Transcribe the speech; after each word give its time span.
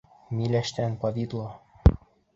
Миләштән 0.37 0.97
повидло 1.05 1.47